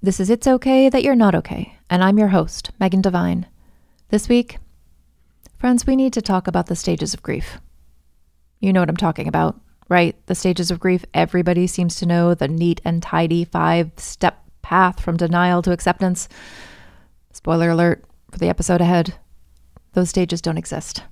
[0.00, 3.46] This is It's Okay That You're Not Okay, and I'm your host, Megan Devine.
[4.10, 4.58] This week,
[5.56, 7.58] friends, we need to talk about the stages of grief.
[8.60, 10.14] You know what I'm talking about, right?
[10.26, 11.04] The stages of grief.
[11.14, 16.28] Everybody seems to know the neat and tidy five step path from denial to acceptance.
[17.32, 19.16] Spoiler alert for the episode ahead
[19.94, 21.02] those stages don't exist.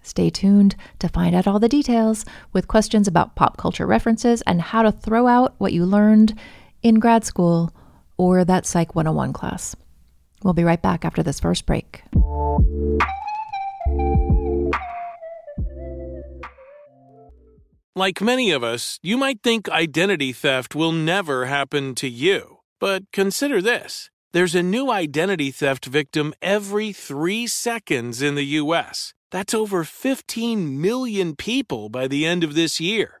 [0.00, 2.24] Stay tuned to find out all the details
[2.54, 6.38] with questions about pop culture references and how to throw out what you learned
[6.86, 7.74] in grad school
[8.16, 9.74] or that Psych 101 class.
[10.44, 12.02] We'll be right back after this first break.
[17.96, 22.58] Like many of us, you might think identity theft will never happen to you.
[22.78, 29.12] But consider this there's a new identity theft victim every three seconds in the U.S.
[29.32, 33.20] That's over 15 million people by the end of this year,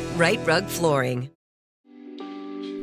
[0.21, 1.31] Rite Rug Flooring.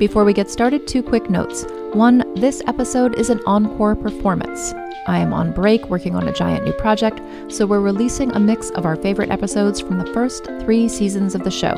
[0.01, 1.65] Before we get started, two quick notes.
[1.93, 4.73] One, this episode is an encore performance.
[5.07, 8.71] I am on break working on a giant new project, so we're releasing a mix
[8.71, 11.77] of our favorite episodes from the first three seasons of the show.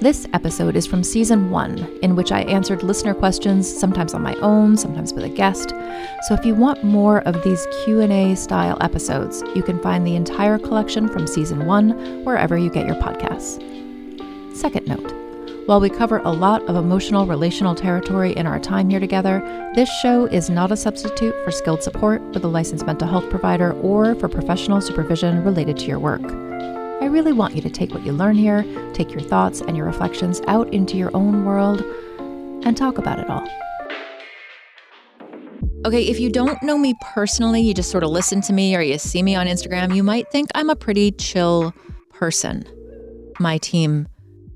[0.00, 4.34] This episode is from season one, in which I answered listener questions, sometimes on my
[4.36, 5.74] own, sometimes with a guest.
[6.22, 10.58] So if you want more of these Q&A style episodes, you can find the entire
[10.58, 13.62] collection from season one wherever you get your podcasts.
[14.54, 15.12] Second note,
[15.66, 19.40] while we cover a lot of emotional relational territory in our time here together,
[19.74, 23.72] this show is not a substitute for skilled support with a licensed mental health provider
[23.80, 26.22] or for professional supervision related to your work.
[27.00, 29.86] I really want you to take what you learn here, take your thoughts and your
[29.86, 31.82] reflections out into your own world,
[32.66, 33.48] and talk about it all.
[35.86, 38.82] Okay, if you don't know me personally, you just sort of listen to me or
[38.82, 41.72] you see me on Instagram, you might think I'm a pretty chill
[42.12, 42.66] person.
[43.38, 44.08] My team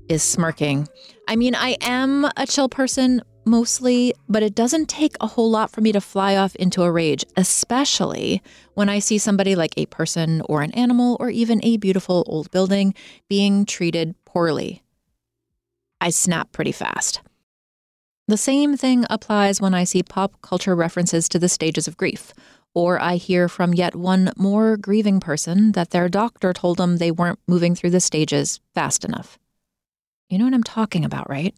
[0.09, 0.87] is smirking.
[1.27, 5.71] I mean, I am a chill person mostly, but it doesn't take a whole lot
[5.71, 8.41] for me to fly off into a rage, especially
[8.73, 12.51] when I see somebody like a person or an animal or even a beautiful old
[12.51, 12.93] building
[13.29, 14.81] being treated poorly.
[16.01, 17.21] I snap pretty fast.
[18.27, 22.33] The same thing applies when I see pop culture references to the stages of grief,
[22.73, 27.11] or I hear from yet one more grieving person that their doctor told them they
[27.11, 29.37] weren't moving through the stages fast enough.
[30.29, 31.55] You know what I'm talking about, right?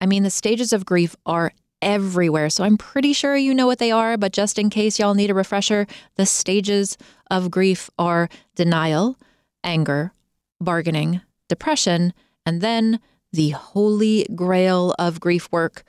[0.00, 3.78] I mean, the stages of grief are everywhere, so I'm pretty sure you know what
[3.78, 5.86] they are, but just in case y'all need a refresher,
[6.16, 6.96] the stages
[7.30, 9.16] of grief are denial,
[9.64, 10.12] anger,
[10.60, 12.12] bargaining, depression,
[12.44, 13.00] and then
[13.32, 15.84] the holy grail of grief work,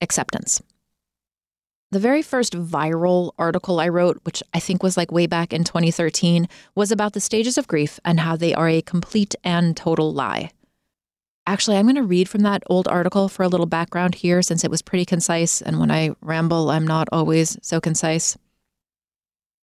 [0.00, 0.60] acceptance.
[1.90, 5.64] The very first viral article I wrote, which I think was like way back in
[5.64, 10.12] 2013, was about the stages of grief and how they are a complete and total
[10.12, 10.50] lie.
[11.48, 14.64] Actually, I'm going to read from that old article for a little background here since
[14.64, 15.62] it was pretty concise.
[15.62, 18.36] And when I ramble, I'm not always so concise.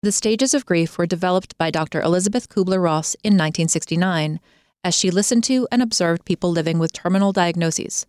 [0.04, 2.02] The stages of grief were developed by Dr.
[2.02, 4.42] Elisabeth Kubler Ross in 1969
[4.84, 8.06] as she listened to and observed people living with terminal diagnoses.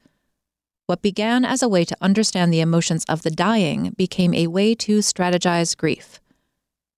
[0.87, 4.75] What began as a way to understand the emotions of the dying became a way
[4.75, 6.21] to strategize grief.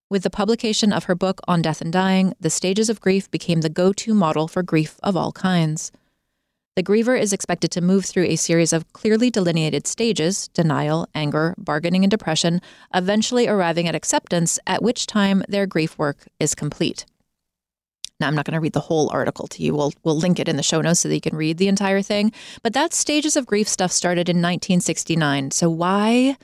[0.09, 3.61] With the publication of her book on death and dying, the stages of grief became
[3.61, 5.93] the go to model for grief of all kinds.
[6.75, 11.55] The griever is expected to move through a series of clearly delineated stages denial, anger,
[11.59, 12.63] bargaining, and depression,
[12.95, 17.05] eventually arriving at acceptance, at which time their grief work is complete.
[18.19, 19.75] Now, I'm not going to read the whole article to you.
[19.75, 22.01] We'll, we'll link it in the show notes so that you can read the entire
[22.01, 22.33] thing.
[22.63, 25.51] But that stages of grief stuff started in 1969.
[25.51, 26.39] So, why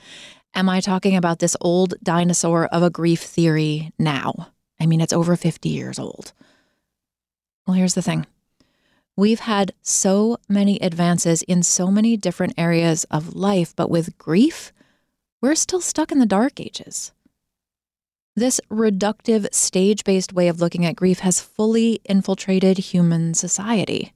[0.53, 4.49] am I talking about this old dinosaur of a grief theory now?
[4.79, 6.33] I mean, it's over 50 years old.
[7.65, 8.27] Well, here's the thing
[9.19, 14.71] we've had so many advances in so many different areas of life, but with grief,
[15.41, 17.11] we're still stuck in the dark ages.
[18.35, 24.13] This reductive, stage based way of looking at grief has fully infiltrated human society.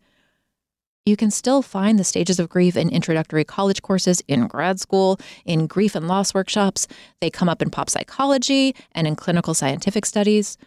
[1.05, 5.19] You can still find the stages of grief in introductory college courses, in grad school,
[5.43, 6.87] in grief and loss workshops.
[7.19, 10.57] They come up in pop psychology and in clinical scientific studies.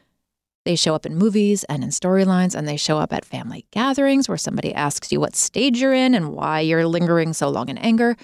[0.66, 4.28] They show up in movies and in storylines, and they show up at family gatherings
[4.28, 7.78] where somebody asks you what stage you're in and why you're lingering so long in
[7.78, 8.16] anger.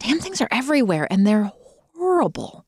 [0.00, 1.52] Damn things are everywhere, and they're
[1.94, 2.66] horrible.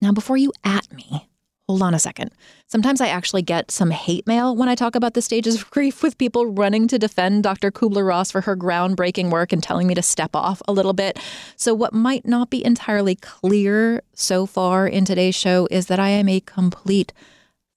[0.00, 1.28] Now, before you at me,
[1.68, 2.30] hold on a second.
[2.66, 6.02] Sometimes I actually get some hate mail when I talk about the stages of grief
[6.02, 7.70] with people running to defend Dr.
[7.70, 11.18] Kubler Ross for her groundbreaking work and telling me to step off a little bit.
[11.54, 16.08] So, what might not be entirely clear so far in today's show is that I
[16.08, 17.12] am a complete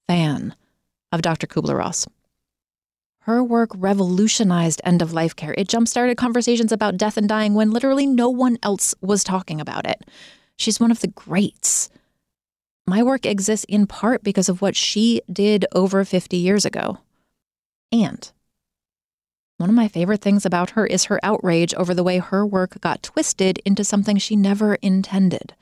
[0.07, 0.55] fan
[1.11, 1.47] of Dr.
[1.47, 2.07] Kubler Ross.
[3.21, 5.55] Her work revolutionized end of life care.
[5.57, 9.61] It jump started conversations about death and dying when literally no one else was talking
[9.61, 10.01] about it.
[10.57, 11.89] She's one of the greats
[12.85, 16.97] my work exists in part because of what she did over 50 years ago.
[17.91, 18.29] And
[19.57, 22.81] one of my favorite things about her is her outrage over the way her work
[22.81, 25.53] got twisted into something she never intended.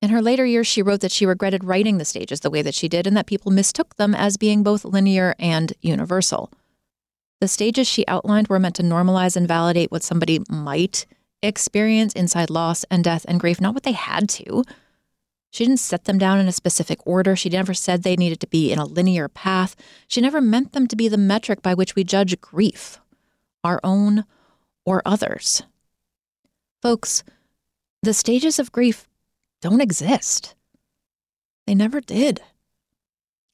[0.00, 2.74] In her later years, she wrote that she regretted writing the stages the way that
[2.74, 6.52] she did and that people mistook them as being both linear and universal.
[7.40, 11.06] The stages she outlined were meant to normalize and validate what somebody might
[11.42, 14.64] experience inside loss and death and grief, not what they had to.
[15.50, 17.34] She didn't set them down in a specific order.
[17.34, 19.74] She never said they needed to be in a linear path.
[20.06, 23.00] She never meant them to be the metric by which we judge grief,
[23.64, 24.24] our own
[24.84, 25.62] or others.
[26.82, 27.24] Folks,
[28.02, 29.07] the stages of grief
[29.60, 30.54] don't exist.
[31.66, 32.40] They never did.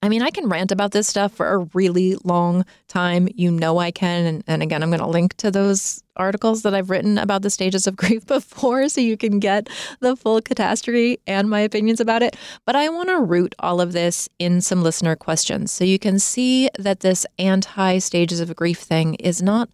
[0.05, 3.27] I mean, I can rant about this stuff for a really long time.
[3.35, 4.27] You know I can.
[4.27, 7.49] And, and again, I'm going to link to those articles that I've written about the
[7.49, 9.71] stages of grief before so you can get
[10.01, 12.37] the full catastrophe and my opinions about it.
[12.67, 16.19] But I want to root all of this in some listener questions so you can
[16.19, 19.71] see that this anti stages of grief thing is not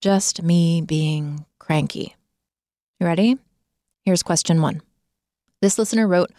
[0.00, 2.14] just me being cranky.
[3.00, 3.36] You ready?
[4.04, 4.80] Here's question one.
[5.62, 6.30] This listener wrote,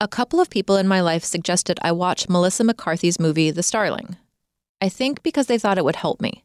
[0.00, 4.16] a couple of people in my life suggested I watch Melissa McCarthy's movie, The Starling.
[4.80, 6.44] I think because they thought it would help me.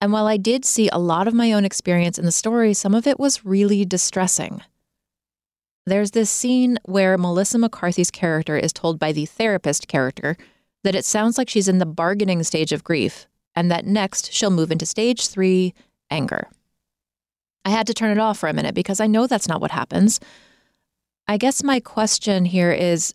[0.00, 2.94] And while I did see a lot of my own experience in the story, some
[2.94, 4.62] of it was really distressing.
[5.86, 10.36] There's this scene where Melissa McCarthy's character is told by the therapist character
[10.82, 14.50] that it sounds like she's in the bargaining stage of grief, and that next she'll
[14.50, 15.74] move into stage three
[16.10, 16.48] anger.
[17.64, 19.70] I had to turn it off for a minute because I know that's not what
[19.70, 20.20] happens.
[21.26, 23.14] I guess my question here is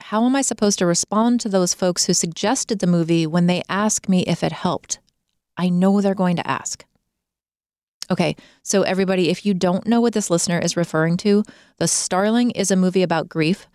[0.00, 3.62] how am I supposed to respond to those folks who suggested the movie when they
[3.68, 4.98] ask me if it helped?
[5.56, 6.84] I know they're going to ask.
[8.10, 11.44] Okay, so everybody, if you don't know what this listener is referring to,
[11.78, 13.68] The Starling is a movie about grief.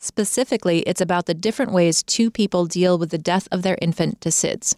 [0.00, 4.20] Specifically, it's about the different ways two people deal with the death of their infant
[4.22, 4.76] to SIDS.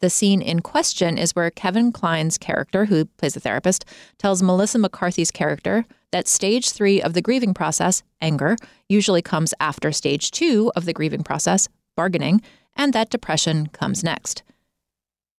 [0.00, 3.84] The scene in question is where Kevin Kline's character, who plays the therapist,
[4.16, 8.56] tells Melissa McCarthy's character that stage three of the grieving process, anger,
[8.88, 12.40] usually comes after stage two of the grieving process, bargaining,
[12.76, 14.42] and that depression comes next.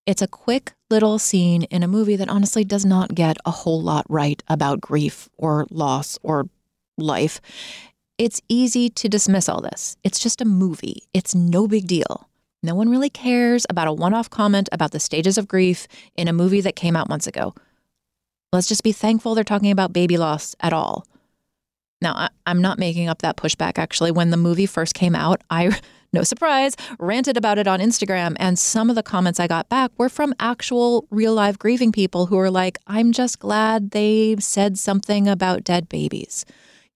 [0.06, 3.82] It's a quick little scene in a movie that honestly does not get a whole
[3.82, 6.50] lot right about grief or loss or
[6.98, 7.39] life.
[8.18, 9.96] It's easy to dismiss all this.
[10.04, 12.30] It's just a movie, it's no big deal.
[12.62, 16.28] No one really cares about a one off comment about the stages of grief in
[16.28, 17.54] a movie that came out months ago.
[18.51, 21.06] Let's just be thankful they're talking about baby loss at all.
[22.01, 24.12] Now, I, am not making up that pushback, actually.
[24.12, 25.78] When the movie first came out, I,
[26.13, 28.36] no surprise, ranted about it on Instagram.
[28.39, 32.25] And some of the comments I got back were from actual real life grieving people
[32.25, 36.46] who were like, I'm just glad they said something about dead babies.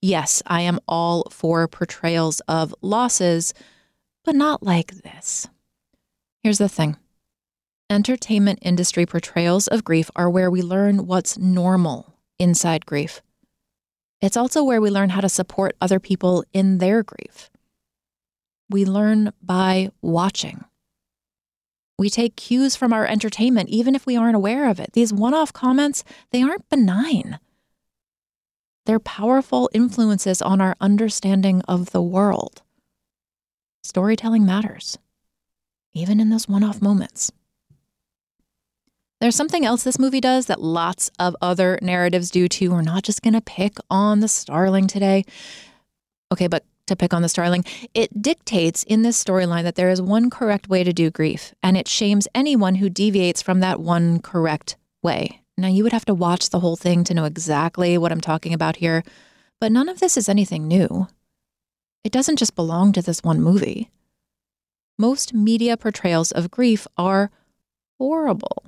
[0.01, 3.53] yes, I am all for portrayals of losses,
[4.25, 5.47] but not like this.
[6.43, 6.97] Here's the thing
[7.89, 13.21] entertainment industry portrayals of grief are where we learn what's normal inside grief.
[14.19, 17.49] It's also where we learn how to support other people in their grief.
[18.69, 20.65] We learn by watching.
[21.97, 24.91] We take cues from our entertainment, even if we aren't aware of it.
[24.91, 27.39] These one off comments, they aren't benign.
[28.85, 32.63] They're powerful influences on our understanding of the world.
[33.81, 34.97] Storytelling matters,
[35.93, 37.31] even in those one off moments.
[39.21, 42.71] There's something else this movie does that lots of other narratives do too.
[42.71, 45.23] We're not just going to pick on the Starling today.
[46.31, 50.01] Okay, but to pick on the Starling, it dictates in this storyline that there is
[50.01, 54.19] one correct way to do grief, and it shames anyone who deviates from that one
[54.19, 55.39] correct way.
[55.57, 58.53] Now, you would have to watch the whole thing to know exactly what I'm talking
[58.53, 59.03] about here,
[59.61, 61.07] but none of this is anything new.
[62.03, 63.89] It doesn't just belong to this one movie.
[64.97, 67.31] Most media portrayals of grief are
[67.99, 68.63] horrible.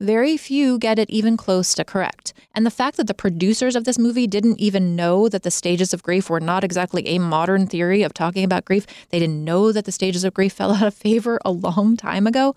[0.00, 2.34] Very few get it even close to correct.
[2.54, 5.94] And the fact that the producers of this movie didn't even know that the stages
[5.94, 9.72] of grief were not exactly a modern theory of talking about grief, they didn't know
[9.72, 12.54] that the stages of grief fell out of favor a long time ago.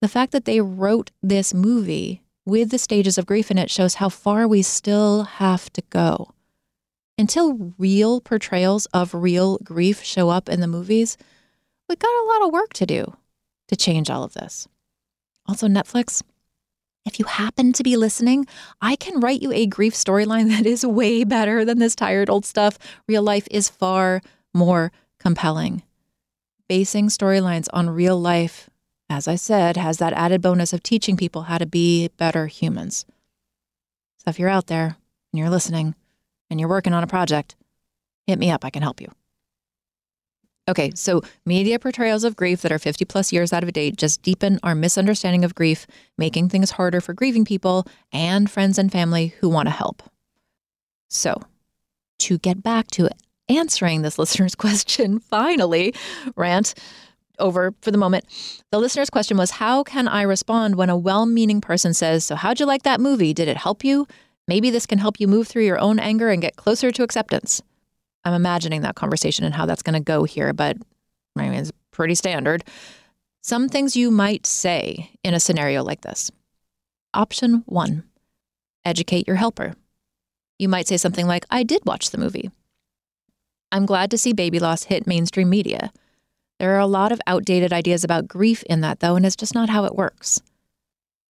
[0.00, 3.94] The fact that they wrote this movie with the stages of grief in it shows
[3.94, 6.30] how far we still have to go.
[7.18, 11.16] Until real portrayals of real grief show up in the movies,
[11.88, 13.16] we got a lot of work to do
[13.68, 14.66] to change all of this.
[15.46, 16.22] Also, Netflix,
[17.04, 18.46] if you happen to be listening,
[18.80, 22.44] I can write you a grief storyline that is way better than this tired old
[22.44, 22.78] stuff.
[23.08, 24.22] Real life is far
[24.52, 25.82] more compelling.
[26.68, 28.70] Basing storylines on real life
[29.08, 33.04] as I said, has that added bonus of teaching people how to be better humans.
[34.18, 34.96] So if you're out there
[35.32, 35.94] and you're listening
[36.50, 37.54] and you're working on a project,
[38.26, 38.64] hit me up.
[38.64, 39.12] I can help you.
[40.66, 44.22] Okay, so media portrayals of grief that are 50 plus years out of date just
[44.22, 49.34] deepen our misunderstanding of grief, making things harder for grieving people and friends and family
[49.40, 50.02] who want to help.
[51.08, 51.38] So,
[52.20, 53.10] to get back to
[53.48, 55.94] answering this listener's question, finally,
[56.34, 56.72] rant,
[57.38, 58.24] over for the moment.
[58.70, 62.36] The listener's question was How can I respond when a well meaning person says, So,
[62.36, 63.34] how'd you like that movie?
[63.34, 64.06] Did it help you?
[64.48, 67.60] Maybe this can help you move through your own anger and get closer to acceptance.
[68.24, 70.76] I'm imagining that conversation and how that's going to go here, but
[71.36, 72.64] I mean, it's pretty standard.
[73.42, 76.30] Some things you might say in a scenario like this.
[77.12, 78.04] Option one
[78.84, 79.74] educate your helper.
[80.58, 82.50] You might say something like, I did watch the movie.
[83.72, 85.90] I'm glad to see baby loss hit mainstream media.
[86.58, 89.54] There are a lot of outdated ideas about grief in that, though, and it's just
[89.54, 90.40] not how it works.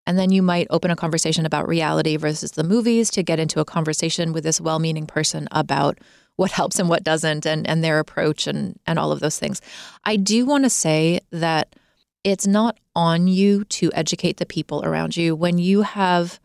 [0.05, 3.59] And then you might open a conversation about reality versus the movies to get into
[3.59, 5.97] a conversation with this well meaning person about
[6.35, 9.61] what helps and what doesn't and, and their approach and, and all of those things.
[10.03, 11.75] I do want to say that
[12.23, 15.35] it's not on you to educate the people around you.
[15.35, 16.39] When you have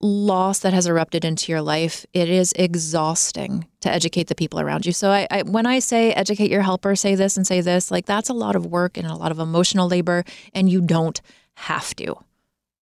[0.00, 4.84] loss that has erupted into your life, it is exhausting to educate the people around
[4.84, 4.92] you.
[4.92, 8.06] So I, I, when I say educate your helper, say this and say this, like
[8.06, 10.24] that's a lot of work and a lot of emotional labor,
[10.54, 11.20] and you don't
[11.54, 12.16] have to,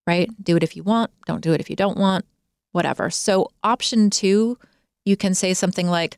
[0.05, 0.29] right?
[0.43, 2.25] Do it if you want, don't do it if you don't want,
[2.73, 3.09] whatever.
[3.09, 4.57] So option two,
[5.05, 6.17] you can say something like,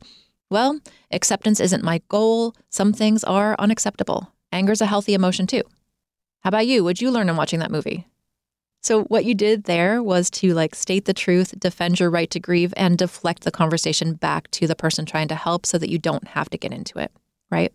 [0.50, 2.54] well, acceptance isn't my goal.
[2.70, 4.32] Some things are unacceptable.
[4.52, 5.62] Anger's a healthy emotion too.
[6.40, 6.84] How about you?
[6.84, 8.06] What'd you learn in watching that movie?
[8.80, 12.40] So what you did there was to like state the truth, defend your right to
[12.40, 15.98] grieve and deflect the conversation back to the person trying to help so that you
[15.98, 17.10] don't have to get into it,
[17.50, 17.72] right?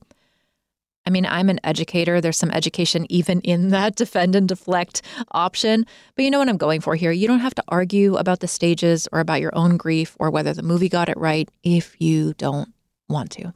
[1.06, 2.22] I mean, I'm an educator.
[2.22, 5.86] There's some education even in that defend and deflect option.
[6.16, 7.12] But you know what I'm going for here.
[7.12, 10.54] You don't have to argue about the stages or about your own grief or whether
[10.54, 12.74] the movie got it right if you don't
[13.10, 13.54] want to.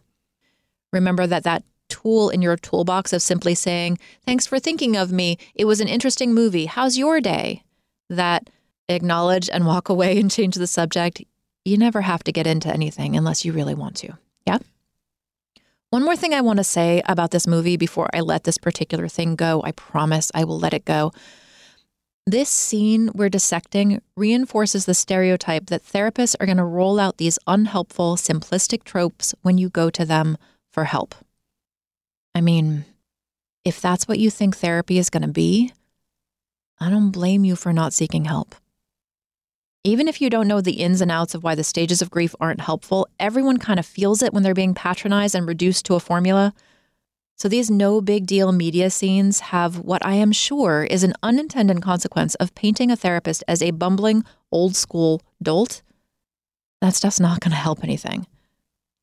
[0.92, 5.38] Remember that that tool in your toolbox of simply saying, Thanks for thinking of me.
[5.56, 6.66] It was an interesting movie.
[6.66, 7.64] How's your day?
[8.10, 8.50] That
[8.90, 11.24] acknowledge and walk away and change the subject.
[11.66, 14.18] You never have to get into anything unless you really want to.
[14.46, 14.60] Yeah?
[15.90, 19.08] One more thing I want to say about this movie before I let this particular
[19.08, 19.62] thing go.
[19.64, 21.14] I promise I will let it go.
[22.26, 27.40] This scene we're dissecting reinforces the stereotype that therapists are going to roll out these
[27.48, 30.38] unhelpful, simplistic tropes when you go to them
[30.74, 31.16] for help.
[32.36, 32.84] I mean,
[33.64, 35.72] if that's what you think therapy is going to be,
[36.82, 38.56] I don't blame you for not seeking help.
[39.88, 42.36] Even if you don't know the ins and outs of why the stages of grief
[42.42, 46.00] aren't helpful, everyone kind of feels it when they're being patronized and reduced to a
[46.02, 46.54] formula.
[47.38, 51.82] So these no big deal media scenes have what I am sure is an unintended
[51.82, 55.82] consequence of painting a therapist as a bumbling, old school dolt.
[56.82, 58.28] That stuff's not going to help anything.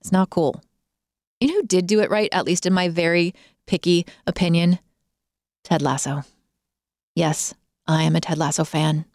[0.02, 0.62] It's not cool.
[1.40, 3.32] You know who did do it right, at least in my very
[3.66, 4.80] picky opinion?
[5.62, 6.24] Ted Lasso.
[7.14, 7.54] Yes,
[7.86, 9.06] I am a Ted Lasso fan.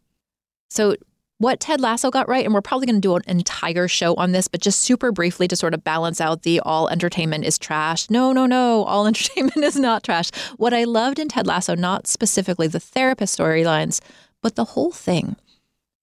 [0.72, 0.96] So,
[1.40, 4.34] what Ted Lasso got right, and we're probably going to do an entire show on
[4.34, 8.10] this, but just super briefly to sort of balance out the all entertainment is trash.
[8.10, 10.32] No, no, no, all entertainment is not trash.
[10.58, 14.02] What I loved in Ted Lasso, not specifically the therapist storylines,
[14.44, 15.38] but the whole thing.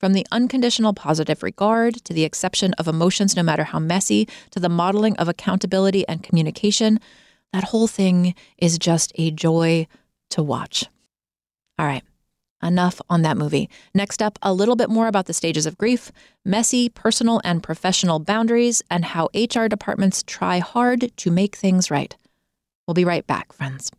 [0.01, 4.61] From the unconditional positive regard to the exception of emotions, no matter how messy, to
[4.61, 6.99] the modeling of accountability and communication,
[7.53, 9.87] that whole thing is just a joy
[10.31, 10.85] to watch.
[11.79, 12.03] All right.
[12.63, 13.69] Enough on that movie.
[13.95, 16.11] Next up, a little bit more about the stages of grief,
[16.45, 22.17] messy personal and professional boundaries, and how HR departments try hard to make things right.
[22.87, 23.91] We'll be right back, friends.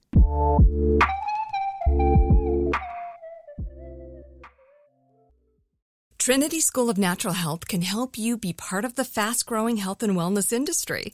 [6.17, 10.03] Trinity School of Natural Health can help you be part of the fast growing health
[10.03, 11.13] and wellness industry.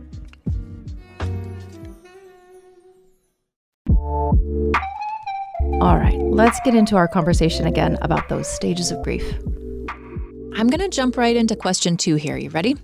[5.81, 9.25] All right, let's get into our conversation again about those stages of grief.
[10.53, 12.37] I'm going to jump right into question two here.
[12.37, 12.77] You ready?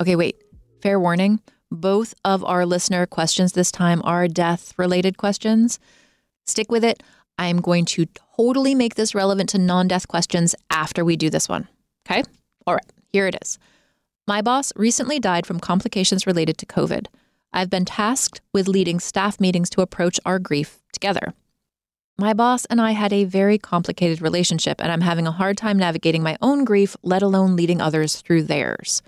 [0.00, 0.42] Okay, wait.
[0.80, 5.78] Fair warning both of our listener questions this time are death related questions.
[6.46, 7.02] Stick with it.
[7.38, 8.06] I am going to
[8.38, 11.68] totally make this relevant to non death questions after we do this one.
[12.08, 12.22] Okay?
[12.66, 13.58] All right, here it is.
[14.26, 17.08] My boss recently died from complications related to COVID.
[17.52, 21.34] I've been tasked with leading staff meetings to approach our grief together.
[22.18, 25.76] My boss and I had a very complicated relationship, and I'm having a hard time
[25.76, 29.02] navigating my own grief, let alone leading others through theirs.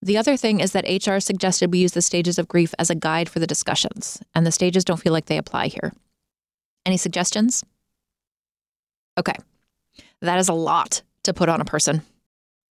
[0.00, 2.94] The other thing is that HR suggested we use the stages of grief as a
[2.94, 5.92] guide for the discussions, and the stages don't feel like they apply here.
[6.86, 7.64] Any suggestions?
[9.18, 9.36] Okay,
[10.22, 12.00] that is a lot to put on a person.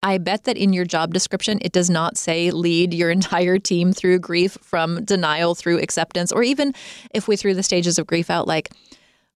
[0.01, 3.93] I bet that in your job description, it does not say lead your entire team
[3.93, 6.73] through grief from denial through acceptance, or even
[7.13, 8.71] if we threw the stages of grief out, like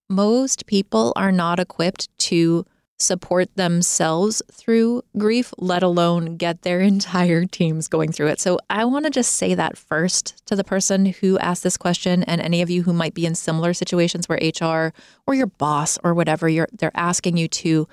[0.09, 2.65] most people are not equipped to
[2.97, 8.39] support themselves through grief, let alone get their entire teams going through it.
[8.39, 12.23] So I want to just say that first to the person who asked this question
[12.23, 14.93] and any of you who might be in similar situations where HR
[15.27, 17.87] or your boss or whatever you're they're asking you to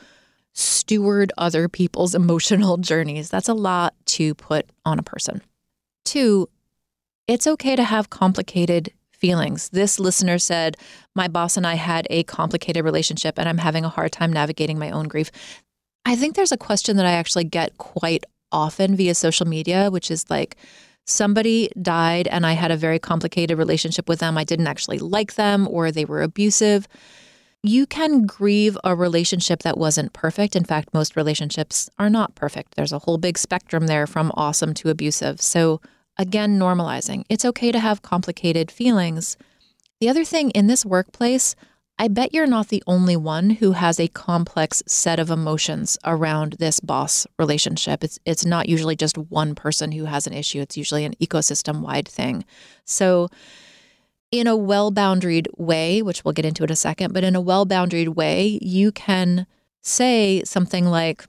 [0.52, 3.30] steward other people's emotional journeys.
[3.30, 5.42] That's a lot to put on a person.
[6.04, 6.48] Two,
[7.26, 8.92] it's okay to have complicated
[9.22, 9.68] feelings.
[9.68, 10.76] This listener said,
[11.14, 14.80] My boss and I had a complicated relationship, and I'm having a hard time navigating
[14.80, 15.30] my own grief.
[16.04, 20.10] I think there's a question that I actually get quite often via social media, which
[20.10, 20.56] is like,
[21.04, 24.38] somebody died and I had a very complicated relationship with them.
[24.38, 26.86] I didn't actually like them or they were abusive.
[27.64, 30.54] You can grieve a relationship that wasn't perfect.
[30.54, 32.74] In fact, most relationships are not perfect.
[32.76, 35.40] There's a whole big spectrum there from awesome to abusive.
[35.40, 35.80] So
[36.18, 37.24] Again, normalizing.
[37.28, 39.36] It's okay to have complicated feelings.
[40.00, 41.54] The other thing in this workplace,
[41.98, 46.54] I bet you're not the only one who has a complex set of emotions around
[46.58, 48.02] this boss relationship.
[48.02, 50.60] It's it's not usually just one person who has an issue.
[50.60, 52.44] It's usually an ecosystem-wide thing.
[52.84, 53.28] So
[54.30, 58.16] in a well-boundaried way, which we'll get into in a second, but in a well-boundaried
[58.16, 59.46] way, you can
[59.82, 61.24] say something like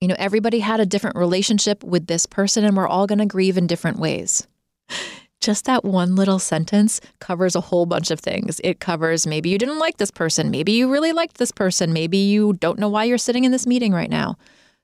[0.00, 3.26] you know, everybody had a different relationship with this person and we're all going to
[3.26, 4.46] grieve in different ways.
[5.40, 8.60] just that one little sentence covers a whole bunch of things.
[8.62, 12.18] It covers maybe you didn't like this person, maybe you really liked this person, maybe
[12.18, 14.36] you don't know why you're sitting in this meeting right now.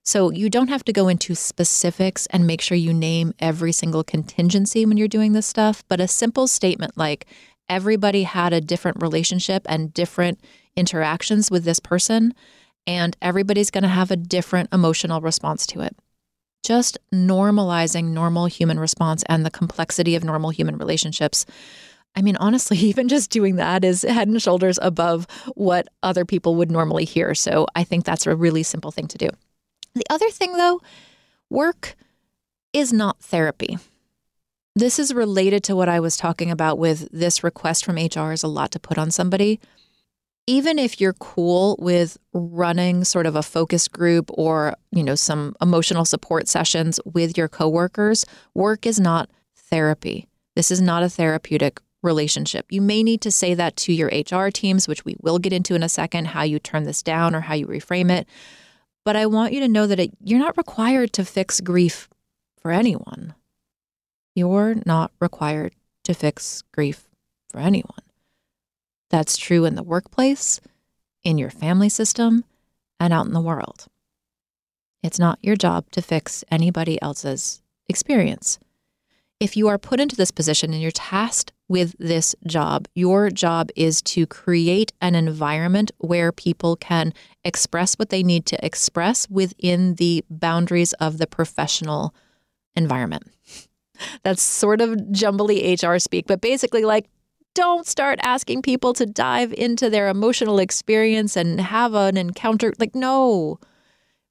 [0.04, 4.04] So you don't have to go into specifics and make sure you name every single
[4.04, 7.26] contingency when you're doing this stuff, but a simple statement like
[7.68, 10.40] everybody had a different relationship and different
[10.76, 12.32] interactions with this person,
[12.86, 15.96] and everybody's going to have a different emotional response to it.
[16.62, 21.46] Just normalizing normal human response and the complexity of normal human relationships.
[22.14, 26.56] I mean, honestly, even just doing that is head and shoulders above what other people
[26.56, 27.34] would normally hear.
[27.34, 29.28] So I think that's a really simple thing to do.
[29.94, 30.80] The other thing, though,
[31.48, 31.96] work
[32.72, 33.78] is not therapy.
[34.74, 38.42] This is related to what I was talking about with this request from HR is
[38.42, 39.58] a lot to put on somebody.
[40.46, 45.56] Even if you're cool with running sort of a focus group or, you know, some
[45.60, 50.28] emotional support sessions with your coworkers, work is not therapy.
[50.54, 52.66] This is not a therapeutic relationship.
[52.70, 55.74] You may need to say that to your HR teams, which we will get into
[55.74, 58.28] in a second, how you turn this down or how you reframe it.
[59.04, 62.08] But I want you to know that it, you're not required to fix grief
[62.56, 63.34] for anyone.
[64.34, 67.08] You're not required to fix grief
[67.50, 68.05] for anyone.
[69.10, 70.60] That's true in the workplace,
[71.22, 72.44] in your family system,
[72.98, 73.86] and out in the world.
[75.02, 78.58] It's not your job to fix anybody else's experience
[79.38, 83.70] if you are put into this position and you're tasked with this job, your job
[83.76, 87.12] is to create an environment where people can
[87.44, 92.14] express what they need to express within the boundaries of the professional
[92.74, 93.30] environment.
[94.22, 97.06] That's sort of jumbly HR speak, but basically, like,
[97.56, 102.74] don't start asking people to dive into their emotional experience and have an encounter.
[102.78, 103.58] Like, no,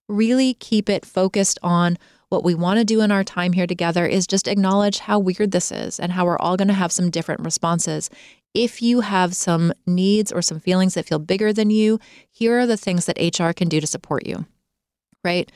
[0.08, 1.98] really keep it focused on
[2.30, 5.52] what we want to do in our time here together is just acknowledge how weird
[5.52, 8.12] this is and how we're all going to have some different responses.
[8.54, 12.68] If you have some needs or some feelings that feel bigger than you, here are
[12.68, 14.46] the things that HR can do to support you,
[15.24, 15.52] right?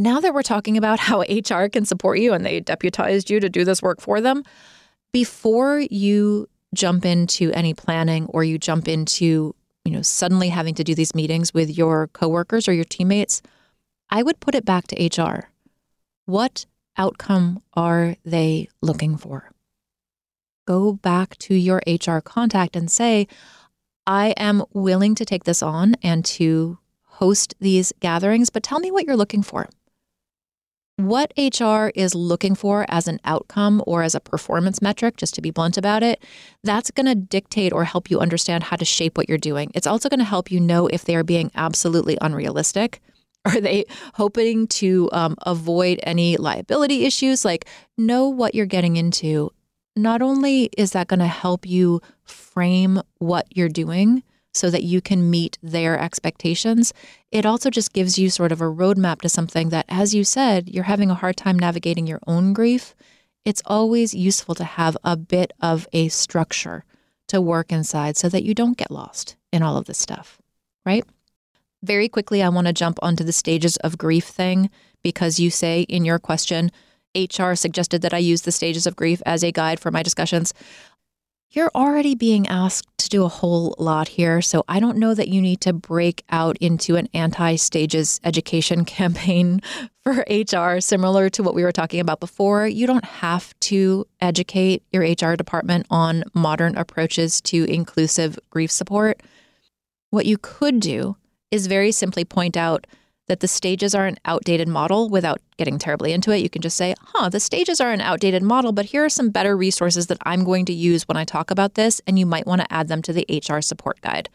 [0.00, 3.48] Now that we're talking about how HR can support you and they deputized you to
[3.48, 4.42] do this work for them,
[5.12, 9.54] before you jump into any planning or you jump into,
[9.84, 13.42] you know, suddenly having to do these meetings with your coworkers or your teammates,
[14.10, 15.50] I would put it back to HR.
[16.26, 19.50] What outcome are they looking for?
[20.66, 23.26] Go back to your HR contact and say,
[24.06, 28.90] I am willing to take this on and to host these gatherings, but tell me
[28.90, 29.68] what you're looking for.
[30.96, 35.40] What HR is looking for as an outcome or as a performance metric, just to
[35.40, 36.22] be blunt about it,
[36.62, 39.70] that's going to dictate or help you understand how to shape what you're doing.
[39.74, 43.00] It's also going to help you know if they are being absolutely unrealistic
[43.44, 47.44] Are they hoping to um, avoid any liability issues?
[47.44, 47.66] Like,
[47.98, 49.50] know what you're getting into.
[49.96, 54.22] Not only is that going to help you frame what you're doing
[54.54, 56.92] so that you can meet their expectations,
[57.30, 60.68] it also just gives you sort of a roadmap to something that, as you said,
[60.68, 62.94] you're having a hard time navigating your own grief.
[63.44, 66.84] It's always useful to have a bit of a structure
[67.28, 70.38] to work inside so that you don't get lost in all of this stuff,
[70.84, 71.04] right?
[71.82, 74.70] Very quickly, I want to jump onto the stages of grief thing
[75.02, 76.70] because you say in your question,
[77.16, 80.54] HR suggested that I use the stages of grief as a guide for my discussions.
[81.50, 85.42] You're already being asked do a whole lot here, so I don't know that you
[85.42, 89.60] need to break out into an anti stages education campaign
[90.02, 92.66] for HR, similar to what we were talking about before.
[92.66, 99.22] You don't have to educate your HR department on modern approaches to inclusive grief support.
[100.08, 101.16] What you could do
[101.50, 102.86] is very simply point out
[103.32, 106.42] that the stages are an outdated model without getting terribly into it.
[106.42, 109.30] You can just say, huh, the stages are an outdated model, but here are some
[109.30, 112.46] better resources that I'm going to use when I talk about this, and you might
[112.46, 114.28] want to add them to the HR support guide.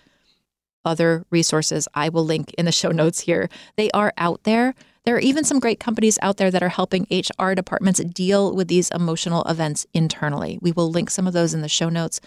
[0.83, 3.49] Other resources I will link in the show notes here.
[3.75, 4.73] They are out there.
[5.05, 8.67] There are even some great companies out there that are helping HR departments deal with
[8.67, 10.57] these emotional events internally.
[10.60, 12.19] We will link some of those in the show notes.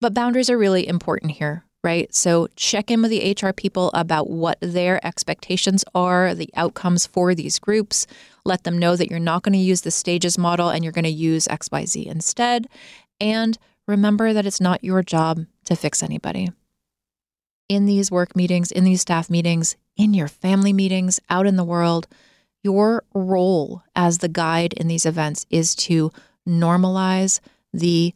[0.00, 2.12] But boundaries are really important here right?
[2.14, 7.34] So check in with the HR people about what their expectations are, the outcomes for
[7.34, 8.06] these groups.
[8.44, 11.04] Let them know that you're not going to use the stages model and you're going
[11.04, 12.68] to use XYZ instead.
[13.20, 16.50] And remember that it's not your job to fix anybody.
[17.68, 21.64] In these work meetings, in these staff meetings, in your family meetings, out in the
[21.64, 22.08] world,
[22.62, 26.10] your role as the guide in these events is to
[26.48, 27.40] normalize
[27.72, 28.14] the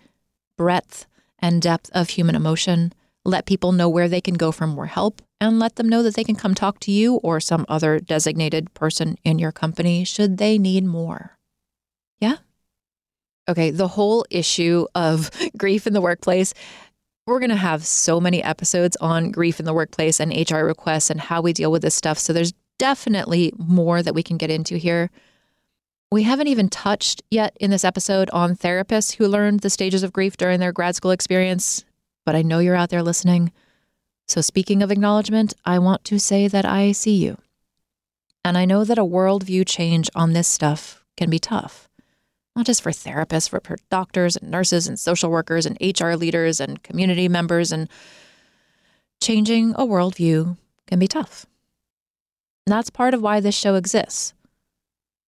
[0.57, 1.07] breadth
[1.39, 2.93] and depth of human emotion
[3.25, 6.15] let people know where they can go for more help, and let them know that
[6.15, 10.39] they can come talk to you or some other designated person in your company should
[10.39, 11.37] they need more.
[12.21, 12.37] Yeah?
[13.49, 16.55] Okay, the whole issue of grief in the workplace.
[17.27, 21.11] We're going to have so many episodes on grief in the workplace and HR requests
[21.11, 22.19] and how we deal with this stuff.
[22.19, 25.11] So there's definitely more that we can get into here.
[26.11, 30.13] We haven't even touched yet in this episode on therapists who learned the stages of
[30.13, 31.85] grief during their grad school experience,
[32.25, 33.53] but I know you're out there listening.
[34.29, 37.39] So, speaking of acknowledgement, I want to say that I see you.
[38.45, 41.89] And I know that a worldview change on this stuff can be tough,
[42.57, 46.61] not just for therapists, but for doctors and nurses and social workers and HR leaders
[46.61, 47.73] and community members.
[47.73, 47.89] And
[49.21, 50.57] changing a worldview
[50.87, 51.47] can be tough.
[52.67, 54.35] And that's part of why this show exists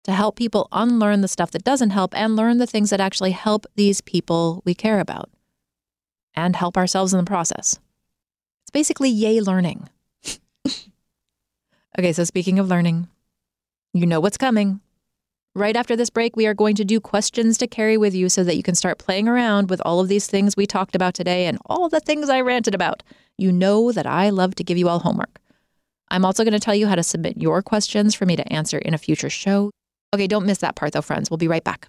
[0.04, 3.30] to help people unlearn the stuff that doesn't help and learn the things that actually
[3.32, 5.30] help these people we care about
[6.34, 7.78] and help ourselves in the process.
[8.62, 9.88] It's basically yay learning.
[11.98, 13.08] okay, so speaking of learning,
[13.92, 14.80] you know what's coming.
[15.56, 18.42] Right after this break, we are going to do questions to carry with you so
[18.42, 21.46] that you can start playing around with all of these things we talked about today
[21.46, 23.04] and all the things I ranted about.
[23.38, 25.38] You know that I love to give you all homework.
[26.08, 28.78] I'm also going to tell you how to submit your questions for me to answer
[28.78, 29.70] in a future show.
[30.12, 31.30] Okay, don't miss that part though, friends.
[31.30, 31.88] We'll be right back.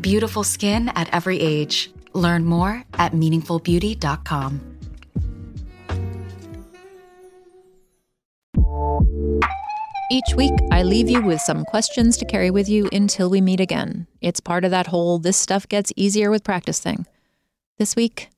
[0.00, 1.90] Beautiful skin at every age.
[2.14, 4.72] Learn more at meaningfulbeauty.com.
[10.10, 13.60] Each week, I leave you with some questions to carry with you until we meet
[13.60, 14.06] again.
[14.20, 17.06] It's part of that whole this stuff gets easier with practice thing.
[17.78, 18.28] This week,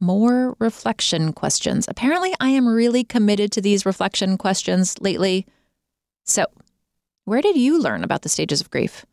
[0.00, 1.86] more reflection questions.
[1.88, 5.46] Apparently, I am really committed to these reflection questions lately.
[6.24, 6.46] So,
[7.26, 9.06] where did you learn about the stages of grief?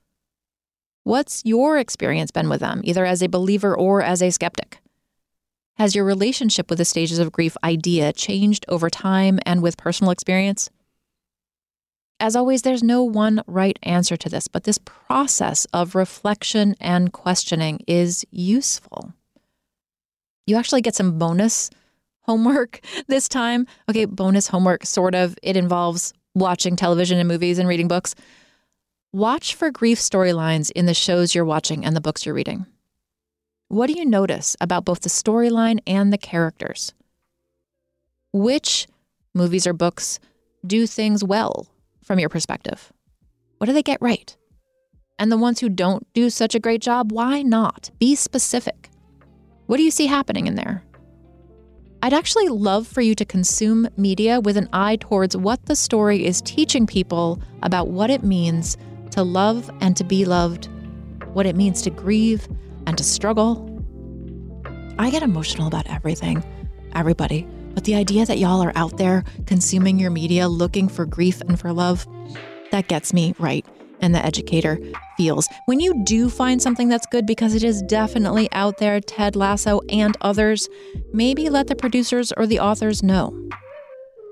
[1.03, 4.79] What's your experience been with them, either as a believer or as a skeptic?
[5.77, 10.11] Has your relationship with the stages of grief idea changed over time and with personal
[10.11, 10.69] experience?
[12.19, 17.11] As always, there's no one right answer to this, but this process of reflection and
[17.11, 19.11] questioning is useful.
[20.45, 21.71] You actually get some bonus
[22.21, 23.65] homework this time.
[23.89, 25.35] Okay, bonus homework, sort of.
[25.41, 28.13] It involves watching television and movies and reading books.
[29.13, 32.65] Watch for grief storylines in the shows you're watching and the books you're reading.
[33.67, 36.93] What do you notice about both the storyline and the characters?
[38.31, 38.87] Which
[39.33, 40.21] movies or books
[40.65, 41.67] do things well
[42.01, 42.93] from your perspective?
[43.57, 44.33] What do they get right?
[45.19, 47.91] And the ones who don't do such a great job, why not?
[47.99, 48.89] Be specific.
[49.65, 50.85] What do you see happening in there?
[52.01, 56.25] I'd actually love for you to consume media with an eye towards what the story
[56.25, 58.77] is teaching people about what it means
[59.11, 60.69] to love and to be loved,
[61.33, 62.47] what it means to grieve
[62.87, 63.67] and to struggle.
[64.99, 66.43] I get emotional about everything,
[66.93, 67.47] everybody.
[67.73, 71.59] But the idea that y'all are out there consuming your media looking for grief and
[71.59, 72.05] for love,
[72.71, 73.65] that gets me right.
[74.01, 74.79] And the educator
[75.15, 75.47] feels.
[75.67, 79.81] When you do find something that's good, because it is definitely out there, Ted Lasso
[79.89, 80.67] and others,
[81.13, 83.49] maybe let the producers or the authors know.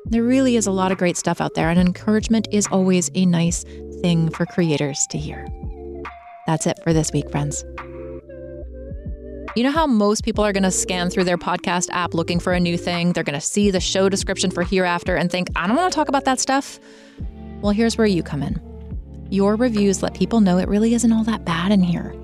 [0.05, 3.27] There really is a lot of great stuff out there, and encouragement is always a
[3.27, 3.63] nice
[4.01, 5.47] thing for creators to hear.
[6.47, 7.63] That's it for this week, friends.
[9.55, 12.53] You know how most people are going to scan through their podcast app looking for
[12.53, 13.13] a new thing?
[13.13, 15.95] They're going to see the show description for Hereafter and think, I don't want to
[15.95, 16.79] talk about that stuff.
[17.61, 18.61] Well, here's where you come in.
[19.31, 22.15] Your reviews let people know it really isn't all that bad in here.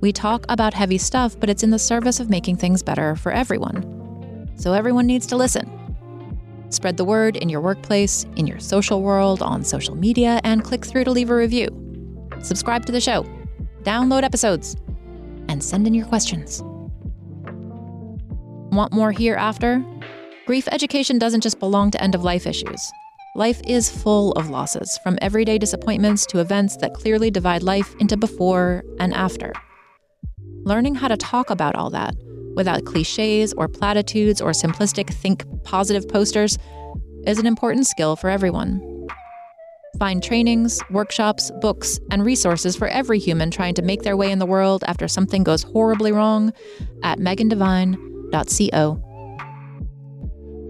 [0.00, 3.32] We talk about heavy stuff, but it's in the service of making things better for
[3.32, 4.50] everyone.
[4.56, 5.79] So everyone needs to listen.
[6.70, 10.84] Spread the word in your workplace, in your social world, on social media, and click
[10.84, 11.68] through to leave a review.
[12.42, 13.24] Subscribe to the show,
[13.82, 14.76] download episodes,
[15.48, 16.62] and send in your questions.
[18.72, 19.84] Want more hereafter?
[20.46, 22.90] Grief education doesn't just belong to end of life issues.
[23.34, 28.16] Life is full of losses, from everyday disappointments to events that clearly divide life into
[28.16, 29.52] before and after.
[30.64, 32.14] Learning how to talk about all that
[32.54, 36.58] without cliches or platitudes or simplistic think positive posters
[37.26, 38.80] is an important skill for everyone.
[39.98, 44.38] Find trainings, workshops, books, and resources for every human trying to make their way in
[44.38, 46.52] the world after something goes horribly wrong
[47.02, 49.06] at megandevine.co.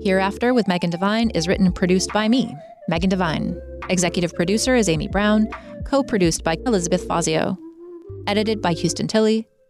[0.03, 2.57] Hereafter with Megan Devine is written and produced by me,
[2.89, 3.61] Megan Devine.
[3.91, 5.47] Executive producer is Amy Brown,
[5.85, 7.59] co produced by Elisabeth Fazio,
[8.27, 9.47] edited by Houston Tilley,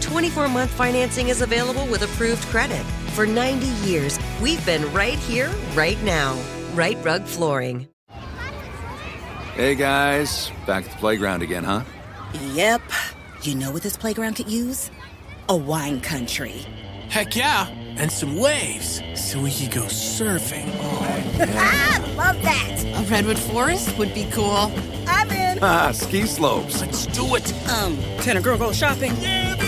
[0.00, 2.84] 24 month financing is available with approved credit.
[3.14, 6.38] For 90 years, we've been right here, right now.
[6.74, 7.88] Rite Rug Flooring.
[9.54, 11.82] Hey guys, back at the playground again, huh?
[12.52, 12.80] Yep.
[13.42, 14.90] You know what this playground could use?
[15.48, 16.64] A wine country.
[17.08, 20.68] Heck yeah, and some waves so we could go surfing.
[20.80, 22.84] ah, love that.
[22.84, 24.70] A redwood forest would be cool.
[25.08, 25.58] I'm in.
[25.62, 26.80] Ah, ski slopes.
[26.80, 27.52] Let's do it.
[27.70, 29.12] Um, can a girl go shopping?
[29.20, 29.67] Yeah, baby.